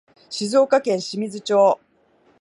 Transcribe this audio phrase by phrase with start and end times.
[0.31, 1.79] 静岡県清水町